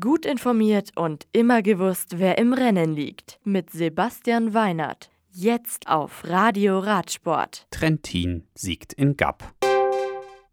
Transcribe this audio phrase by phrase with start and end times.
[0.00, 3.38] Gut informiert und immer gewusst, wer im Rennen liegt.
[3.44, 5.10] Mit Sebastian Weinert.
[5.30, 7.66] Jetzt auf Radio Radsport.
[7.70, 9.44] Trentin siegt in Gap.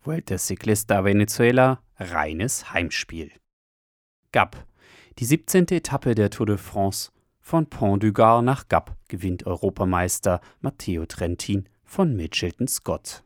[0.01, 3.31] Vuelta Ciclista Venezuela, reines Heimspiel.
[4.33, 4.67] Gap.
[5.19, 5.67] Die 17.
[5.69, 7.11] Etappe der Tour de France.
[7.39, 13.23] Von Pont du Gard nach Gap gewinnt Europameister Matteo Trentin von Mitchelton Scott.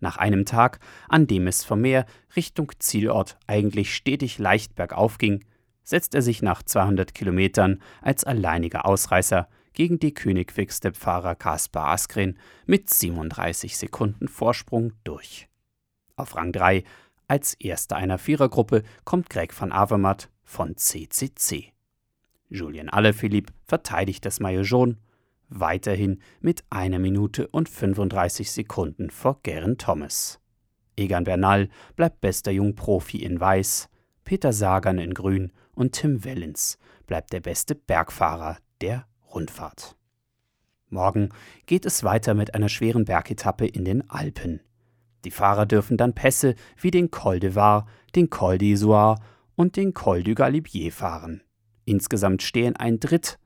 [0.00, 5.44] Nach einem Tag, an dem es vom Meer Richtung Zielort eigentlich stetig leicht bergauf ging,
[5.82, 12.38] setzt er sich nach 200 Kilometern als alleiniger Ausreißer gegen die König Quickstep-Fahrer Kaspar Askren
[12.66, 15.48] mit 37 Sekunden Vorsprung durch.
[16.16, 16.82] Auf Rang 3
[17.28, 21.72] als erster einer Vierergruppe kommt Greg van Avermaet von CCC.
[22.48, 24.96] Julien Alaphilippe verteidigt das Maillot jaune
[25.48, 30.40] weiterhin mit einer Minute und 35 Sekunden vor Geraint Thomas.
[30.96, 33.88] Egan Bernal bleibt bester Jungprofi in Weiß,
[34.24, 39.96] Peter Sagan in Grün und Tim Wellens bleibt der beste Bergfahrer der Rundfahrt.
[40.88, 41.30] Morgen
[41.66, 44.60] geht es weiter mit einer schweren Bergetappe in den Alpen.
[45.24, 49.18] Die Fahrer dürfen dann Pässe wie den Col de Var, den Col d'Isoire
[49.56, 51.42] und den Col du Galibier fahren.
[51.84, 53.38] Insgesamt stehen ein Dritt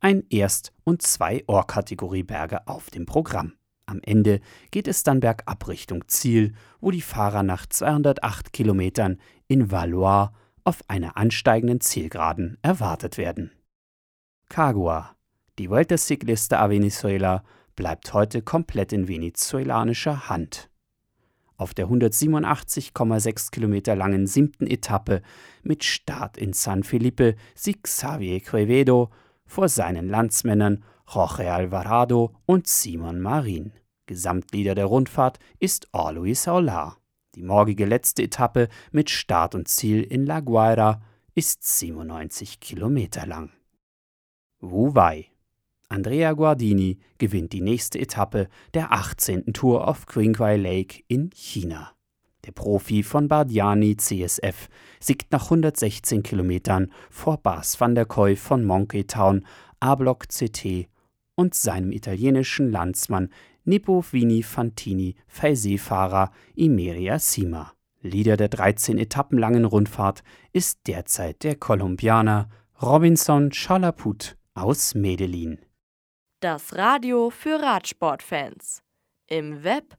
[0.00, 3.54] ein Erst- und zwei Ohrkategorie-Berge auf dem Programm.
[3.86, 9.70] Am Ende geht es dann bergab Richtung Ziel, wo die Fahrer nach 208 Kilometern in
[9.70, 10.30] Valois
[10.64, 13.50] auf einer ansteigenden Zielgeraden erwartet werden.
[14.50, 15.16] Cagua,
[15.58, 17.42] die Vuelta Ciclista a Venezuela,
[17.76, 20.68] bleibt heute komplett in venezuelanischer Hand.
[21.56, 25.22] Auf der 187,6 Kilometer langen siebten Etappe
[25.62, 29.10] mit Start in San Felipe siegt Xavier Quevedo
[29.48, 33.72] vor seinen Landsmännern Jorge Alvarado und Simon Marin.
[34.06, 36.98] Gesamtleader der Rundfahrt ist Orluis Aular.
[37.34, 41.02] Die morgige letzte Etappe mit Start und Ziel in La Guaira
[41.34, 43.50] ist 97 Kilometer lang.
[44.60, 45.26] Wu Wei.
[45.88, 49.52] Andrea Guardini gewinnt die nächste Etappe der 18.
[49.52, 51.97] Tour auf Qinghai Lake in China.
[52.48, 54.70] Der Profi von Bardiani CSF
[55.00, 59.44] siegt nach 116 Kilometern vor Bas van der Koy von Monkey Town,
[59.80, 60.88] A-Block CT
[61.34, 63.28] und seinem italienischen Landsmann
[63.64, 67.74] Nippo Vini Fantini Faisé-Fahrer Imeria Sima.
[68.00, 70.22] Leader der 13 Etappen langen Rundfahrt
[70.54, 72.48] ist derzeit der Kolumbianer
[72.80, 75.58] Robinson Chalaput aus Medellin.
[76.40, 78.82] Das Radio für Radsportfans.
[79.26, 79.98] Im Web